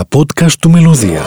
τα 0.00 0.18
podcast 0.18 0.52
του 0.60 0.70
Μελωδία. 0.70 1.22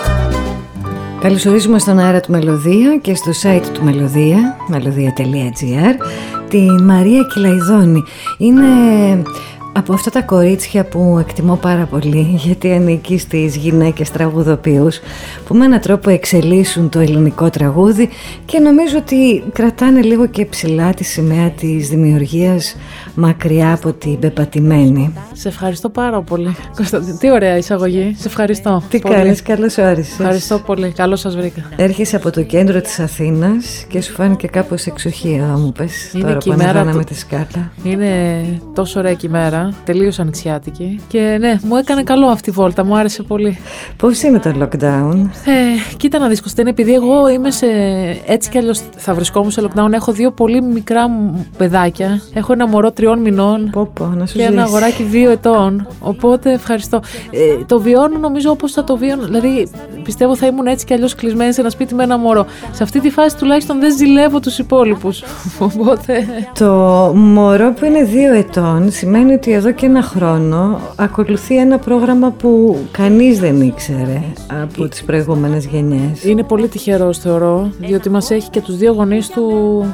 Καλωσορίζουμε 1.22 1.80
στον 1.80 2.00
αέρα 2.00 2.20
του 2.20 2.32
Μελωδία 2.32 2.98
και 3.02 3.16
στο 3.16 3.32
site 3.44 3.66
του 3.74 3.84
Μελωδία, 3.84 4.58
μελωδία.gr, 4.68 6.06
τη 6.50 6.84
Μαρία 6.84 7.24
Κυλαϊδόνη. 7.34 8.04
Είναι 8.38 8.66
από 9.74 9.94
αυτά 9.94 10.10
τα 10.12 10.22
κορίτσια 10.22 10.86
που 10.86 11.18
εκτιμώ 11.20 11.56
πάρα 11.56 11.86
πολύ 11.86 12.34
γιατί 12.46 12.72
ανήκει 12.72 13.18
στις 13.18 13.56
γυναίκες 13.56 14.12
τραγουδοποιούς 14.12 15.00
που 15.46 15.56
με 15.56 15.66
έναν 15.66 15.82
τρόπο 15.82 16.10
εξελίσσουν 16.10 16.90
το 16.90 17.00
ελληνικό 17.00 17.50
τραγούδι 17.50 18.10
και 18.46 18.60
νομίζω 18.60 18.98
ότι 18.98 19.44
κρατάνε 19.54 20.02
λίγο 20.02 20.28
και 20.28 20.46
ψηλά 20.46 20.94
τη 20.94 21.04
σημαία 21.04 21.50
της 21.50 21.90
δημιουργίας 21.90 22.76
μακριά 23.16 23.74
από 23.74 23.94
την 23.94 24.20
πεπατημένη. 24.20 25.14
Σε 25.34 25.48
ευχαριστώ 25.48 25.90
πάρα 25.90 26.22
πολύ. 26.22 26.56
Κωνσταντίν, 26.76 27.18
τι 27.18 27.32
ωραία 27.32 27.58
εισαγωγή. 27.58 28.16
Σε 28.20 28.28
ευχαριστώ. 28.28 28.82
Τι 28.90 29.00
πολύ. 29.00 29.16
κάνεις, 29.16 29.42
καλώς 29.42 29.78
όρισες. 29.78 30.20
Ευχαριστώ 30.20 30.60
πολύ. 30.60 30.92
Καλώς 30.92 31.20
σας 31.20 31.36
βρήκα. 31.36 31.62
Έρχεσαι 31.76 32.16
από 32.16 32.32
το 32.32 32.42
κέντρο 32.44 32.82
της 32.82 33.00
Αθήνας 33.00 33.86
και 33.88 34.02
σου 34.02 34.14
φάνηκε 34.14 34.48
κάπως 34.48 34.86
εξοχή 34.86 35.40
εδώ 35.42 35.58
μου 35.58 35.72
πες 35.72 36.14
Είναι 36.14 36.24
τώρα 36.24 36.38
και 36.38 36.50
που 36.50 36.54
η 36.56 36.58
μέρα 36.58 36.70
ανεβαίναμε 36.70 37.04
του- 37.04 37.14
τη 37.14 37.20
σκάλα. 37.20 37.72
Είναι 37.84 38.10
τόσο 38.74 39.00
ωραία 39.00 39.14
και 39.14 39.28
η 39.28 39.30
μέρα. 39.30 39.74
Τελείως 39.86 40.20
ανοιξιάτικη. 40.20 41.00
Και 41.08 41.38
ναι, 41.40 41.60
μου 41.64 41.76
έκανε 41.76 42.04
καλό 42.04 42.28
αυτή 42.28 42.50
η 42.50 42.54
βόλτα. 42.54 42.86
Μου 42.86 42.98
άρεσε 42.98 43.24
πολύ. 43.24 43.58
Πώς 43.98 44.22
είναι 44.22 44.40
το 44.40 44.54
lockdown? 44.60 45.16
Ε, 45.46 45.96
κοίτα 45.98 46.20
να 46.20 46.28
δεις 46.28 46.40
Κωνσταντίν, 46.42 46.72
επειδή 46.72 46.94
εγώ 46.94 47.30
είμαι 47.30 47.52
σε. 47.52 47.66
έτσι 48.26 48.50
κι 48.50 48.58
αλλιώς 48.58 48.82
θα 48.96 49.14
βρισκόμουν 49.14 49.52
σε 49.52 49.62
lockdown. 49.68 49.92
Έχω 49.92 50.12
δύο 50.12 50.32
πολύ 50.32 50.62
μικρά 50.62 51.10
μου 51.10 51.46
παιδάκια. 51.58 52.22
Έχω 52.34 52.54
ένα 52.54 52.68
μωρό 52.68 52.92
τριών 53.04 53.20
μηνών. 53.20 53.70
Πω 53.72 53.90
πω, 53.94 54.06
να 54.06 54.26
σου 54.26 54.38
και 54.38 54.42
ένα 54.44 54.52
ζήσει. 54.52 54.64
αγοράκι 54.64 55.04
δύο 55.04 55.32
ετών. 55.32 55.88
Οπότε 56.00 56.52
ευχαριστώ. 56.52 57.00
Ε, 57.32 57.64
το 57.66 57.80
βιώνω 57.80 58.18
νομίζω 58.18 58.52
όπως 58.52 58.72
θα 58.72 58.84
το 58.84 58.98
βιώνω. 58.98 59.24
Δηλαδή 59.24 59.68
πιστεύω 60.04 60.36
θα 60.36 60.46
ήμουν 60.48 60.68
έτσι 60.68 60.86
κι 60.86 60.94
αλλιώς 60.94 61.16
κλεισμένη 61.16 61.54
σε 61.54 61.62
ένα 61.62 61.70
σπίτι 61.70 61.96
με 61.96 62.04
ένα 62.04 62.18
μωρό. 62.18 62.46
Σε 62.72 62.84
αυτή 62.84 63.00
τη 63.00 63.10
φάση 63.10 63.38
τουλάχιστον 63.38 63.80
δεν 63.80 63.96
ζηλεύω 63.98 64.40
τους 64.40 64.58
υπόλοιπους. 64.60 65.24
Οπότε. 65.60 66.26
Το 66.60 66.72
μωρό 67.16 67.74
που 67.74 67.86
είναι 67.86 68.04
δύο 68.04 68.34
ετών 68.34 68.92
σημαίνει 68.92 69.34
ότι 69.34 69.52
εδώ 69.52 69.72
και 69.72 69.86
ένα 69.86 70.02
χρόνο 70.02 70.80
ακολουθεί 70.96 71.58
ένα 71.58 71.78
πρόγραμμα 71.78 72.32
που 72.32 72.78
κανείς 72.92 73.40
δεν 73.40 73.62
ήξερε 73.62 74.22
από 74.64 74.88
τις 74.88 75.04
προηγούμενες 75.04 75.66
γενιές. 75.66 76.24
Είναι 76.24 76.44
πολύ 76.44 76.68
τυχερός, 76.68 77.18
θεωρώ, 77.18 77.70
διότι 77.80 78.10
μας 78.10 78.32
έχει 78.32 78.50
και 78.50 78.62
τους 78.62 78.78
δύο 78.78 78.94
γονείς 78.94 79.28
του 79.30 79.42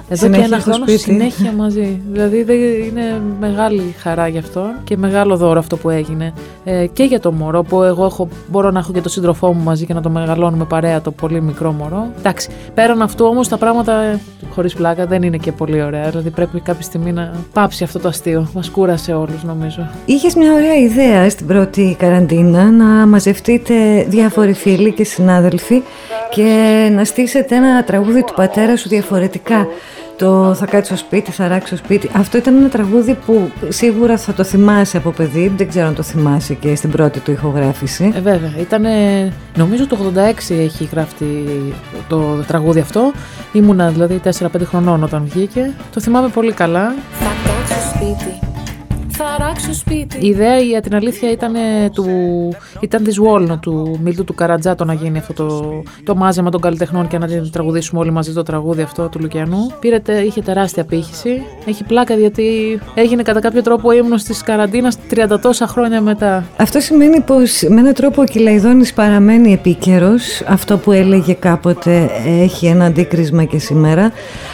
εδώ 0.10 0.16
Συνέχεια 0.26 0.46
και 0.48 0.54
ένα 0.54 0.60
στο 0.62 0.70
χρόνο 0.72 0.86
σπίτι. 0.88 1.00
συνέχεια 1.02 1.52
μαζί. 1.52 2.02
Δηλαδή 2.12 2.44
δεν- 2.44 2.58
είναι 3.00 3.22
μεγάλη 3.40 3.96
χαρά 3.98 4.28
γι' 4.28 4.38
αυτό 4.38 4.66
και 4.84 4.98
μεγάλο 4.98 5.38
δώρο 5.38 5.60
αυτό 5.60 5.78
που 5.78 5.90
έγινε. 5.90 6.34
Ε, 6.64 6.88
και 6.88 7.04
για 7.04 7.20
το 7.20 7.32
μωρό, 7.32 7.64
που 7.64 7.84
εγώ 7.84 8.06
έχω, 8.06 8.28
μπορώ 8.48 8.72
να 8.72 8.80
έχω 8.80 8.92
και 8.92 9.02
τον 9.02 9.12
σύντροφό 9.12 9.54
μου 9.54 9.64
μαζί 9.64 9.86
και 9.86 9.94
να 9.94 10.02
το 10.02 10.10
μεγαλώνουμε 10.10 10.66
παρέα 10.66 11.02
το 11.02 11.12
πολύ 11.12 11.42
μικρό 11.42 11.72
μωρό. 11.72 12.08
Εντάξει, 12.18 12.50
πέραν 12.74 13.02
αυτού 13.02 13.26
όμως 13.26 13.48
τα 13.48 13.58
πράγματα 13.58 14.20
χωρίς 14.50 14.74
πλάκα 14.74 15.06
δεν 15.06 15.24
είναι 15.24 15.38
και 15.38 15.52
πολύ 15.52 15.82
ωραία. 15.82 16.10
Δηλαδή 16.10 16.30
πρέπει 16.30 16.60
κάποια 16.60 16.84
στιγμή 16.84 17.12
να 17.12 17.32
πάψει 17.54 17.84
αυτό 17.84 18.00
το 18.00 18.08
αστείο. 18.08 18.50
Μας 18.54 18.70
κούρασε 18.70 19.14
όλους, 19.14 19.44
νομίζω. 19.44 19.90
Είχες 20.06 20.36
μια 20.36 20.54
ωραία 20.54 20.76
ιδέα 20.76 21.30
στην 21.30 21.48
πρώτη 21.48 21.96
καραντίνα 22.00 22.72
να 22.72 22.86
μαζευτείτε 22.86 24.06
διάφοροι 24.08 24.54
φίλοι 24.54 24.92
και 24.92 25.04
συνάδελφοι 25.04 25.82
και 26.30 26.90
να 26.92 27.04
στήσετε 27.04 27.56
ένα 27.56 27.84
τραγούδι 27.84 28.24
του 28.24 28.34
πατέρα 28.36 28.78
σου 28.78 28.90
διαφορετικά. 28.90 29.68
Το 30.20 30.54
θα 30.54 30.66
κάτσω 30.66 30.96
σπίτι, 30.96 31.32
θα 31.32 31.48
ράξω 31.48 31.78
σπίτι. 31.78 32.10
Αυτό 32.14 32.38
ήταν 32.38 32.58
ένα 32.58 32.70
τραγούδι 32.70 33.18
που 33.26 33.52
σίγουρα 33.68 34.18
θα 34.18 34.34
το 34.34 34.44
θυμάσαι 34.44 34.98
από 34.98 35.12
παιδί. 35.12 35.54
Δεν 35.58 35.68
ξέρω 35.68 35.88
αν 35.88 35.96
το 35.96 36.04
θυμάσαι 36.04 36.54
και 36.54 36.76
στην 36.76 36.90
πρώτη 36.90 37.20
του 37.20 37.32
ηχογράφηση. 37.32 38.12
Ε, 38.16 38.20
βέβαια. 38.20 38.54
Ήταν, 38.60 38.86
νομίζω 39.56 39.88
το 39.88 39.98
86 40.16 40.56
έχει 40.56 40.90
γραφτεί 40.92 41.46
το 42.08 42.44
τραγούδι 42.48 42.80
αυτό. 42.80 43.12
Ήμουνα 43.52 43.90
δηλαδή 43.90 44.22
4-5 44.40 44.48
χρονών 44.64 45.04
όταν 45.04 45.26
βγήκε. 45.26 45.72
Το 45.94 46.02
θυμάμαι 46.02 46.28
πολύ 46.28 46.52
καλά. 46.52 46.94
Θα 47.20 47.32
κάτσω 47.46 47.90
σπίτι, 47.90 48.40
θα 49.22 49.46
ράξω 49.46 49.74
σπίτι. 49.74 50.18
Η 50.20 50.28
ιδέα 50.28 50.58
για 50.60 50.82
την 50.82 50.96
αλήθεια 50.96 51.32
ήταν, 51.32 51.56
ε, 51.56 51.90
του, 51.94 52.06
ήταν 52.80 53.04
της 53.04 53.20
Walnut, 53.20 53.60
του 53.60 54.00
Μίλτου 54.04 54.24
του 54.24 54.34
Καρατζάτο 54.36 54.86
να 54.86 54.94
γίνει 54.94 55.18
αυτό 55.18 55.34
το, 55.34 55.82
το 56.04 56.16
μάζεμα 56.16 56.50
των 56.50 56.62
καλλιτεχνών 56.62 57.08
και 57.08 57.18
να 57.18 57.28
τραγουδήσουμε 57.52 58.00
όλοι 58.00 58.12
μαζί 58.12 58.34
το 58.34 58.44
τραγούδι 58.44 58.82
αυτό 58.82 59.08
του 59.08 59.20
Λουκιανού. 59.22 59.58
Πήρε, 59.80 60.00
τε- 60.00 60.26
είχε 60.26 60.42
τεράστια 60.42 60.82
απήχηση. 60.82 61.42
Έχει 61.66 61.84
πλάκα 61.84 62.14
γιατί 62.14 62.80
έγινε 62.94 63.22
κατά 63.22 63.40
κάποιο 63.40 63.62
τρόπο 63.62 63.92
ύμνος 63.92 64.24
της 64.24 64.42
καραντίνας 64.44 64.98
30 65.10 65.40
τόσα 65.42 65.68
χρόνια 65.68 66.02
μετά. 66.02 66.46
Αυτό 66.58 66.80
σημαίνει 66.80 67.20
πως 67.20 67.64
με 67.68 67.80
έναν 67.80 67.94
τρόπο 67.94 68.22
ο 68.22 68.26
Κυλαϊδόνης 68.26 68.94
παραμένει 68.94 69.54
επίκαιρος. 69.54 70.42
Αυτό 70.48 70.78
που 70.78 70.92
έλεγε 70.92 71.34
κάποτε 71.34 72.10
έχει 72.26 72.66
ένα 72.66 72.86
αντίκρισμα 72.86 73.44
και 73.44 73.58
σήμερα. 73.60 74.12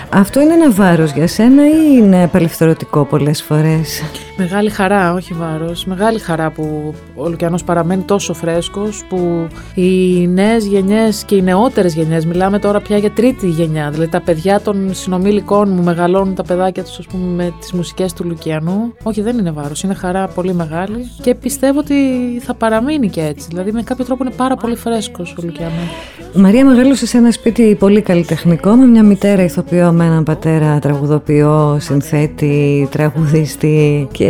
Αυτό 0.09 0.41
είναι 0.41 0.53
ένα 0.53 0.71
βάρος 0.71 1.11
για 1.11 1.27
σένα 1.27 1.67
ή 1.67 1.97
είναι 1.97 2.23
απελευθερωτικό 2.23 3.03
πολλές 3.05 3.41
φορές; 3.43 4.01
Μεγάλη 4.37 4.69
χαρά, 4.69 5.13
όχι 5.13 5.33
βάρος. 5.33 5.85
Μεγάλη 5.85 6.19
χαρά 6.19 6.51
που 6.51 6.93
ο 7.15 7.29
Λουκιανός 7.29 7.63
παραμένει 7.63 8.01
τόσο 8.01 8.33
φρέσκος, 8.33 9.03
που 9.09 9.47
οι 9.75 10.27
νέες 10.27 10.65
γενιές 10.65 11.23
και 11.23 11.35
οι 11.35 11.41
νεότερες 11.41 11.95
γενιές, 11.95 12.25
μιλάμε 12.25 12.59
τώρα 12.59 12.81
πια 12.81 12.97
για 12.97 13.11
τρίτη 13.11 13.49
γενιά, 13.49 13.89
δηλαδή 13.89 14.11
τα 14.11 14.21
παιδιά 14.21 14.61
των 14.61 14.93
συνομήλικων 14.93 15.69
μου 15.69 15.83
μεγαλώνουν 15.83 16.35
τα 16.35 16.43
παιδάκια 16.43 16.83
τους 16.83 16.99
ας 16.99 17.07
πούμε 17.07 17.43
με 17.43 17.53
τις 17.59 17.71
μουσικές 17.71 18.13
του 18.13 18.23
Λουκιανού. 18.25 18.93
Όχι 19.03 19.21
δεν 19.21 19.37
είναι 19.37 19.51
βάρος, 19.51 19.83
είναι 19.83 19.93
χαρά 19.93 20.27
πολύ 20.27 20.53
μεγάλη 20.53 21.11
και 21.21 21.35
πιστεύω 21.35 21.79
ότι 21.79 21.95
θα 22.41 22.53
παραμείνει 22.53 23.09
και 23.09 23.21
έτσι. 23.21 23.47
Δηλαδή 23.49 23.71
με 23.71 23.83
κάποιο 23.83 24.05
τρόπο 24.05 24.23
είναι 24.23 24.33
πάρα 24.37 24.55
πολύ 24.55 24.75
φρέσκος 24.75 25.35
ο 25.39 25.41
Λουκιανός. 25.43 25.89
Μαρία 26.33 26.65
μεγάλωσε 26.65 27.05
σε 27.05 27.17
ένα 27.17 27.31
σπίτι 27.31 27.75
πολύ 27.79 28.01
καλλιτεχνικό 28.01 28.71
με 28.71 28.85
μια 28.85 29.03
μητέρα 29.03 29.43
ηθοποιό, 29.43 29.91
με 29.91 30.05
έναν 30.05 30.23
πατέρα 30.23 30.79
τραγουδοποιό, 30.79 31.77
συνθέτη, 31.79 32.87
τραγουδίστη 32.91 34.07
και 34.11 34.24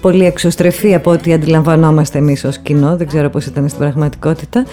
πολύ 0.00 0.24
εξωστρεφή 0.24 0.94
από 0.94 1.10
ό,τι 1.10 1.32
αντιλαμβανόμαστε 1.32 2.18
εμείς 2.18 2.44
ως 2.44 2.58
κοινό, 2.58 2.96
δεν 2.96 3.06
ξέρω 3.06 3.30
πώς 3.30 3.46
ήταν 3.46 3.68
στην 3.68 3.78
πραγματικότητα 3.78 4.64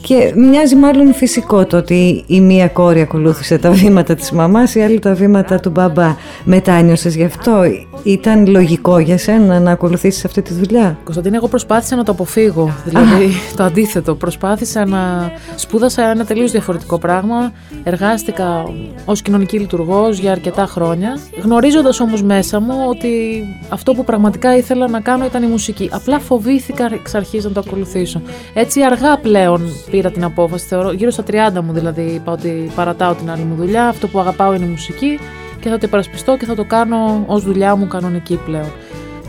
και 0.00 0.32
μοιάζει 0.36 0.76
μάλλον 0.76 1.14
φυσικό 1.14 1.66
το 1.66 1.76
ότι 1.76 2.24
η 2.26 2.40
μία 2.40 2.68
κόρη 2.68 3.00
ακολούθησε 3.00 3.58
τα 3.58 3.70
βήματα 3.70 4.14
της 4.14 4.30
μαμάς, 4.30 4.74
η 4.74 4.80
άλλη 4.80 4.98
τα 4.98 5.14
βήματα 5.14 5.60
του 5.60 5.70
μπαμπά. 5.70 6.16
Μετάνιωσες 6.44 7.16
γι' 7.16 7.24
αυτό, 7.24 7.62
ήταν 8.02 8.46
λογικό 8.46 8.98
για 8.98 9.18
σένα 9.18 9.60
να 9.60 9.70
ακολουθήσεις 9.70 10.24
αυτή 10.24 10.42
τη 10.42 10.54
δουλειά; 10.54 10.98
Κωνσταντίνη, 11.04 11.36
εγώ 11.36 11.48
προσπάθησα 11.48 11.96
να 11.96 12.04
το 12.04 12.12
αποφύγω. 12.12 12.72
Δηλαδή, 12.84 13.32
το 13.56 13.62
αντίθετο. 13.62 14.14
Προσπάθησα 14.14 14.86
να 14.86 15.30
σπούδασα 15.56 16.10
ένα 16.10 16.24
τελείως 16.24 16.50
διαφορετικό 16.50 16.98
πράγμα. 16.98 17.52
Εργάστηκα 17.84 18.64
ως 19.04 19.22
κοινωνική 19.22 19.58
λειτουργός 19.58 20.18
για 20.18 20.32
αρκετά 20.32 20.66
χρόνια. 20.66 21.18
Γνωρίζοντας 21.42 22.00
όμως 22.00 22.22
μέσα 22.22 22.60
μου 22.60 22.74
ότι 22.88 23.42
αυτό 23.68 23.92
που 23.94 24.04
πραγματικά 24.04 24.56
ήθελα 24.56 24.88
να 24.88 25.00
κάνω 25.00 25.24
ήταν 25.24 25.42
η 25.42 25.46
μουσική. 25.46 25.88
Απλά 25.92 26.18
φοβήθηκα 26.18 26.88
εξ 26.92 27.14
αρχής 27.14 27.44
να 27.44 27.50
το 27.50 27.62
ακολουθήσω. 27.66 28.22
Έτσι, 28.54 28.82
αργά 28.82 29.18
πλέον 29.18 29.62
πήρα 29.90 30.10
την 30.10 30.24
απόφαση. 30.24 30.66
Θεωρώ, 30.66 30.92
γύρω 30.92 31.10
στα 31.10 31.24
30 31.30 31.60
μου 31.64 31.72
δηλαδή, 31.72 32.02
είπα 32.02 32.32
ότι 32.32 32.70
παρατάω 32.74 33.14
την 33.14 33.30
άλλη 33.30 33.42
μου 33.42 33.54
δουλειά. 33.54 33.86
Αυτό 33.86 34.08
που 34.08 34.18
αγαπάω 34.18 34.54
είναι 34.54 34.64
η 34.64 34.68
μουσική 34.68 35.18
και 35.60 35.68
θα 35.68 35.78
το 35.78 35.86
υπερασπιστώ 35.86 36.36
και 36.36 36.44
θα 36.44 36.54
το 36.54 36.64
κάνω 36.64 37.24
ως 37.26 37.42
δουλειά 37.42 37.76
μου 37.76 37.86
κανονική 37.86 38.40
πλέον 38.44 38.70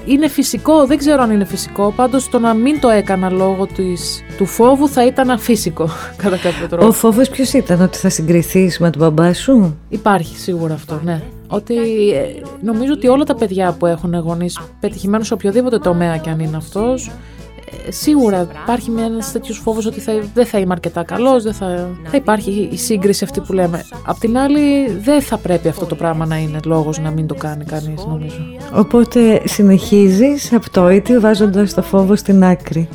είναι 0.06 0.28
φυσικό, 0.28 0.85
δεν 0.85 0.97
ξέρω 0.97 1.22
αν 1.22 1.31
είναι 1.31 1.45
φυσικό. 1.45 1.94
Πάντως 1.95 2.29
το 2.29 2.40
να 2.40 2.53
μην 2.53 2.79
το 2.79 2.90
έκανα 2.90 3.29
λόγω 3.29 3.66
της, 3.66 4.23
του 4.38 4.45
φόβου 4.45 4.89
θα 4.89 5.06
ήταν 5.06 5.29
αφύσικο 5.29 5.89
κατά 6.23 6.38
κάποιο 6.38 6.68
τρόπο. 6.68 6.88
Ο 6.88 6.91
φόβος 6.91 7.29
ποιος 7.29 7.53
ήταν, 7.53 7.81
ότι 7.81 7.97
θα 7.97 8.09
συγκριθείς 8.09 8.79
με 8.79 8.89
τον 8.89 9.01
μπαμπά 9.01 9.34
σου; 9.34 9.78
Υπάρχει 9.89 10.38
σίγουρα 10.38 10.73
αυτό, 10.73 11.01
ναι. 11.03 11.22
Ότι 11.47 11.75
ε, 12.12 12.41
νομίζω 12.62 12.94
ότι 12.94 13.07
όλα 13.07 13.23
τα 13.23 13.35
παιδιά 13.35 13.75
που 13.79 13.85
έχουν 13.85 14.16
γονείς 14.16 14.59
πετυχημένους 14.79 15.28
σε 15.28 15.34
οποιοδήποτε 15.34 15.78
τομέα 15.78 16.18
και 16.18 16.29
αν 16.29 16.39
είναι 16.39 16.57
αυτός, 16.57 17.07
ε, 17.07 17.12
σίγουρα 17.90 18.47
υπάρχει 18.63 18.91
μια- 18.91 19.06
ένας 19.06 19.31
τέτοιος 19.31 19.57
φόβος 19.57 19.85
ότι 19.85 20.00
θα, 20.00 20.13
δεν 20.34 20.46
θα 20.46 20.57
είμαι 20.59 20.74
αρκετά 20.74 21.04
καλός, 21.04 21.44
δεν 21.44 21.54
θα, 21.54 21.88
θα 22.04 22.18
υπάρχει 22.18 22.69
η 22.71 22.77
σύγκριση 22.77 23.24
αυτή 23.24 23.39
που 23.39 23.54
λέμε. 23.54 23.86
Απ' 24.06 24.19
την 24.19 24.38
άλλη 24.38 24.92
δεν 24.92 25.21
θα 25.21 25.38
πρέπει 25.38 25.68
αυτό 25.68 25.86
το 25.86 25.95
πράγμα 25.95 26.25
να 26.25 26.38
είναι 26.38 26.60
λόγος 26.66 27.00
να 27.00 27.12
μην 27.12 27.27
το 27.27 27.36
κάνει 27.36 27.63
κανείς 27.66 28.06
νομίζω. 28.06 28.36
Οπότε 28.74 29.42
συνεχίζεις 29.45 30.54
απτόητη 30.54 31.18
βάζοντας 31.19 31.74
το 31.74 31.81
φόβο 31.81 32.16
στην 32.16 32.44
άκρη. 32.44 32.89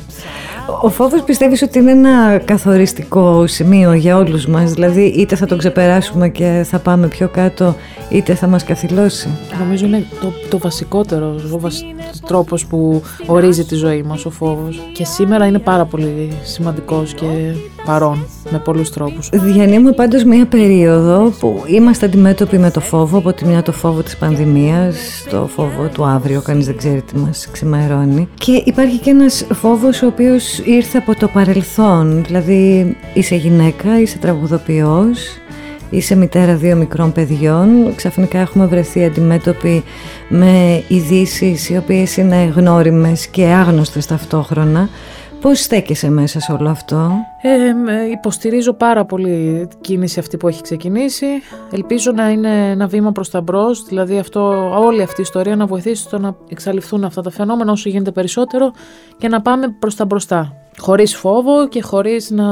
Ο 0.81 0.89
φόβος 0.89 1.21
πιστεύεις 1.21 1.61
ότι 1.61 1.79
είναι 1.79 1.91
ένα 1.91 2.37
καθοριστικό 2.45 3.47
σημείο 3.47 3.93
για 3.93 4.17
όλους 4.17 4.45
μας, 4.45 4.73
δηλαδή 4.73 5.01
είτε 5.01 5.35
θα 5.35 5.45
τον 5.45 5.57
ξεπεράσουμε 5.57 6.29
και 6.29 6.65
θα 6.69 6.79
πάμε 6.79 7.07
πιο 7.07 7.27
κάτω, 7.27 7.75
είτε 8.09 8.35
θα 8.35 8.47
μας 8.47 8.63
καθυλώσει; 8.63 9.29
Νομίζω 9.59 9.85
είναι 9.85 10.05
το, 10.21 10.31
το 10.49 10.57
βασικότερο, 10.57 11.35
ο 11.51 11.59
βασ... 11.59 11.81
τρόπος 12.27 12.65
που 12.65 13.01
ορίζει 13.25 13.65
τη 13.65 13.75
ζωή 13.75 14.03
μας 14.03 14.25
ο 14.25 14.29
φόβος. 14.29 14.81
Και 14.93 15.05
σήμερα 15.05 15.45
είναι 15.45 15.59
πάρα 15.59 15.85
πολύ 15.85 16.31
σημαντικός 16.43 17.13
και 17.13 17.25
παρόν 17.85 18.25
με 18.49 18.59
πολλούς 18.59 18.91
τρόπους. 18.91 19.29
Διανύουμε 19.33 19.91
πάντως 19.91 20.23
μια 20.23 20.45
περίοδο 20.45 21.33
που 21.39 21.63
είμαστε 21.65 22.05
αντιμέτωποι 22.05 22.57
με 22.57 22.71
το 22.71 22.79
φόβο, 22.79 23.17
από 23.17 23.33
τη 23.33 23.45
μια 23.45 23.61
το 23.61 23.71
φόβο 23.71 24.01
της 24.01 24.17
πανδημίας, 24.17 24.95
το 25.29 25.49
φόβο 25.55 25.89
του 25.93 26.05
αύριο, 26.05 26.41
κανείς 26.41 26.65
δεν 26.65 26.77
ξέρει 26.77 27.01
τι 27.01 27.17
μας 27.17 27.47
ξημερώνει. 27.51 28.27
Και 28.33 28.61
υπάρχει 28.65 28.97
και 28.97 29.09
ένας 29.09 29.45
φόβος 29.53 30.01
ο 30.01 30.07
οποίος 30.07 30.54
ήρθε 30.63 30.97
από 30.97 31.15
το 31.15 31.27
παρελθόν, 31.27 32.23
δηλαδή 32.23 32.95
είσαι 33.13 33.35
γυναίκα, 33.35 33.99
είσαι 33.99 34.17
τραγουδοποιός, 34.17 35.37
είσαι 35.89 36.15
μητέρα 36.15 36.55
δύο 36.55 36.75
μικρών 36.75 37.11
παιδιών, 37.11 37.95
ξαφνικά 37.95 38.39
έχουμε 38.39 38.65
βρεθεί 38.65 39.03
αντιμέτωποι 39.03 39.83
με 40.29 40.83
ειδήσεις 40.87 41.69
οι 41.69 41.77
οποίες 41.77 42.17
είναι 42.17 42.53
γνώριμες 42.55 43.27
και 43.27 43.45
άγνωστες 43.45 44.05
ταυτόχρονα. 44.05 44.89
Πώς 45.45 45.59
στέκεσαι 45.59 46.09
μέσα 46.09 46.39
σε 46.39 46.51
όλο 46.51 46.69
αυτό; 46.69 47.11
Ε, 47.41 48.09
υποστηρίζω 48.11 48.73
πάρα 48.73 49.05
πολύ 49.05 49.67
την 49.69 49.81
κίνηση 49.81 50.19
αυτή 50.19 50.37
που 50.37 50.47
έχει 50.47 50.61
ξεκινήσει. 50.61 51.25
Ελπίζω 51.71 52.11
να 52.11 52.29
είναι 52.29 52.69
ένα 52.69 52.87
βήμα 52.87 53.11
προς 53.11 53.29
τα 53.29 53.41
μπρος, 53.41 53.83
δηλαδή 53.83 54.17
αυτό, 54.17 54.69
όλη 54.79 55.01
αυτή 55.01 55.19
η 55.19 55.23
ιστορία 55.23 55.55
να 55.55 55.65
βοηθήσει 55.65 56.01
στο 56.01 56.17
να 56.19 56.35
εξαλειφθούν 56.49 57.03
αυτά 57.03 57.21
τα 57.21 57.29
φαινόμενα 57.29 57.71
όσο 57.71 57.89
γίνεται 57.89 58.11
περισσότερο 58.11 58.71
και 59.17 59.27
να 59.27 59.41
πάμε 59.41 59.67
προς 59.79 59.95
τα 59.95 60.05
μπροστά. 60.05 60.64
Χωρίς 60.77 61.15
φόβο 61.15 61.67
και 61.67 61.81
χωρίς 61.81 62.29
να... 62.29 62.45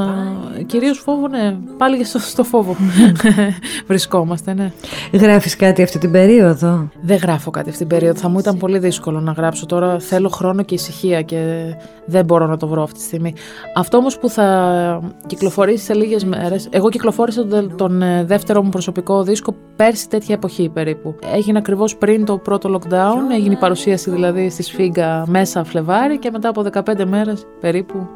Κυρίως 0.65 0.99
φόβο, 0.99 1.27
ναι. 1.27 1.57
Πάλι 1.77 2.03
στο, 2.03 2.19
στο 2.19 2.43
φόβο 2.43 2.75
βρισκόμαστε, 3.87 4.53
ναι. 4.53 4.71
Γράφεις 5.11 5.55
κάτι 5.55 5.83
αυτή 5.83 5.97
την 5.97 6.11
περίοδο; 6.11 6.89
Δεν 7.01 7.17
γράφω 7.17 7.51
κάτι 7.51 7.69
αυτή 7.69 7.81
την 7.81 7.97
περίοδο. 7.97 8.19
Θα 8.19 8.29
μου 8.29 8.39
ήταν 8.39 8.57
πολύ 8.57 8.79
δύσκολο 8.79 9.19
να 9.19 9.31
γράψω. 9.31 9.65
Τώρα 9.65 9.99
θέλω 9.99 10.29
χρόνο 10.29 10.63
και 10.63 10.73
ησυχία 10.73 11.21
και 11.21 11.63
δεν 12.05 12.25
μπορώ 12.25 12.47
να 12.47 12.57
το 12.57 12.67
βρω 12.67 12.83
αυτή 12.83 12.99
τη 12.99 13.05
στιγμή. 13.05 13.33
Αυτό 13.75 13.97
όμως 13.97 14.17
που 14.17 14.29
θα 14.29 15.01
κυκλοφορήσει 15.27 15.83
σε 15.83 15.93
λίγες 15.93 16.23
μέρες... 16.25 16.67
Εγώ 16.69 16.89
κυκλοφόρησα 16.89 17.45
τον, 17.45 17.75
τον 17.77 18.01
ε, 18.01 18.23
δεύτερο 18.23 18.63
μου 18.63 18.69
προσωπικό 18.69 19.23
δίσκο 19.23 19.55
πέρσι 19.75 20.09
τέτοια 20.09 20.35
εποχή 20.35 20.69
περίπου. 20.69 21.15
Έγινε 21.33 21.57
ακριβώς 21.57 21.97
πριν 21.97 22.25
το 22.25 22.37
πρώτο 22.37 22.79
lockdown. 22.79 23.33
Έγινε 23.33 23.53
η 23.53 23.57
παρουσίαση 23.57 24.09
δηλαδή 24.09 24.49
στη 24.49 24.63
Σφίγγα 24.63 25.23
μέσα 25.27 25.63
Φλεβάρι 25.63 26.19
και 26.19 26.31
μετά 26.31 26.49
από 26.49 26.65
15 26.73 27.05
μέρες 27.05 27.45
περίπου 27.59 28.07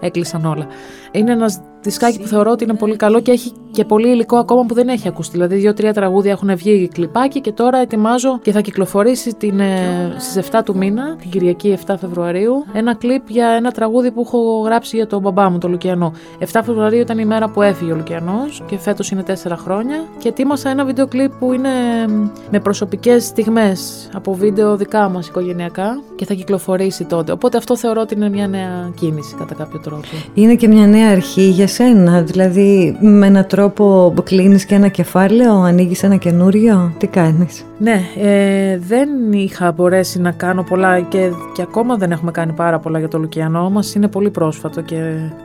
έκλεισαν 0.00 0.44
όλα. 0.44 0.66
Είναι 1.12 1.32
ένας 1.32 1.60
δισκάκι 1.84 2.20
που 2.20 2.26
θεωρώ 2.26 2.50
ότι 2.50 2.64
είναι 2.64 2.74
πολύ 2.74 2.96
καλό 2.96 3.20
και 3.20 3.30
έχει 3.30 3.52
και 3.70 3.84
πολύ 3.84 4.08
υλικό 4.08 4.36
ακόμα 4.36 4.64
που 4.66 4.74
δεν 4.74 4.88
έχει 4.88 5.08
ακουστεί. 5.08 5.32
Δηλαδή, 5.32 5.56
δύο-τρία 5.56 5.92
τραγούδια 5.92 6.30
έχουν 6.32 6.56
βγει 6.56 6.88
κλιπάκι 6.92 7.40
και 7.40 7.52
τώρα 7.52 7.78
ετοιμάζω 7.78 8.38
και 8.42 8.52
θα 8.52 8.60
κυκλοφορήσει 8.60 9.34
την, 9.34 9.60
ε, 9.60 10.14
στις 10.18 10.36
7 10.36 10.62
του 10.64 10.76
μήνα, 10.76 11.16
την 11.16 11.30
Κυριακή 11.30 11.68
7 11.86 11.96
Φεβρουαρίου, 11.98 12.64
ένα 12.72 12.94
κλιπ 12.94 13.28
για 13.28 13.48
ένα 13.48 13.70
τραγούδι 13.70 14.10
που 14.10 14.20
έχω 14.20 14.60
γράψει 14.60 14.96
για 14.96 15.06
τον 15.06 15.20
μπαμπά 15.20 15.50
μου, 15.50 15.58
τον 15.58 15.70
Λουκιανό. 15.70 16.12
7 16.38 16.62
Φεβρουαρίου 16.64 17.00
ήταν 17.00 17.18
η 17.18 17.24
μέρα 17.24 17.48
που 17.48 17.62
έφυγε 17.62 17.92
ο 17.92 17.96
Λουκιανός 17.96 18.62
και 18.66 18.78
φέτος 18.78 19.10
είναι 19.10 19.22
4 19.22 19.56
χρόνια. 19.56 20.04
Και 20.18 20.28
ετοίμασα 20.28 20.70
ένα 20.70 20.84
βίντεο 20.84 21.06
κλιπ 21.06 21.32
που 21.38 21.52
είναι 21.52 21.70
με 22.50 22.60
προσωπικές 22.60 23.24
στιγμές 23.24 24.08
από 24.14 24.34
βίντεο 24.34 24.76
δικά 24.76 25.08
μας 25.08 25.26
οικογενειακά 25.26 26.00
και 26.16 26.24
θα 26.24 26.34
κυκλοφορήσει 26.34 27.04
τότε. 27.04 27.32
Οπότε 27.32 27.56
αυτό 27.56 27.76
θεωρώ 27.76 28.00
ότι 28.00 28.14
είναι 28.14 28.28
μια 28.28 28.48
νέα 28.48 28.92
κίνηση 28.94 29.34
κατά 29.34 29.54
κάποιο 29.54 29.78
τρόπο. 29.78 30.02
Είναι 30.34 30.54
και 30.54 30.68
μια 30.68 30.86
νέα 30.86 31.10
αρχή 31.10 31.42
για 31.42 31.66
σένα, 31.74 32.22
δηλαδή 32.22 32.96
με 33.00 33.26
έναν 33.26 33.46
τρόπο 33.46 34.14
κλείνεις 34.24 34.64
και 34.64 34.74
ένα 34.74 34.88
κεφάλαιο, 34.88 35.52
ανοίγεις 35.54 36.02
ένα 36.02 36.16
καινούριο, 36.16 36.92
τι 36.98 37.06
κάνεις; 37.06 37.64
Ναι, 37.78 38.00
ε, 38.16 38.78
δεν 38.78 39.32
είχα 39.32 39.72
μπορέσει 39.72 40.20
να 40.20 40.30
κάνω 40.30 40.62
πολλά 40.62 41.00
και, 41.00 41.30
και 41.54 41.62
ακόμα 41.62 41.96
δεν 41.96 42.12
έχουμε 42.12 42.30
κάνει 42.30 42.52
πάρα 42.52 42.78
πολλά 42.78 42.98
για 42.98 43.08
το 43.08 43.18
Λουκιανό 43.18 43.70
μας, 43.70 43.94
είναι 43.94 44.08
πολύ 44.08 44.30
πρόσφατο 44.30 44.80
και 44.80 44.96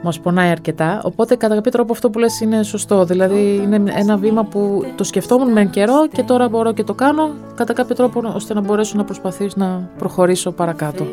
μας 0.04 0.20
πονάει 0.20 0.50
αρκετά, 0.50 1.02
οπότε 1.04 1.36
κατά 1.36 1.56
κάποιο 1.56 1.72
τρόπο 1.72 1.94
αυτό 1.94 2.10
που 2.10 2.20
λες 2.20 2.42
είναι 2.42 2.64
σωστό, 2.64 3.06
δηλαδή 3.06 3.62
είναι 3.64 3.84
ένα 3.96 4.18
βήμα 4.18 4.44
που 4.44 4.86
το 4.96 5.04
σκεφτόμουν 5.04 5.52
με 5.52 5.66
καιρό 5.66 6.08
και 6.12 6.24
τώρα 6.24 6.50
μπορώ 6.50 6.74
και 6.74 6.84
το 6.84 6.94
κάνω 6.94 7.30
κατά 7.56 7.74
κάποιο 7.74 7.96
τρόπο 7.96 8.22
ώστε 8.36 8.54
να 8.54 8.62
μπορέσω 8.62 8.98
να 8.98 9.04
προσπαθήσω 9.04 9.56
να 9.56 9.90
προχωρήσω 9.98 10.52
παρακάτω. 10.52 11.06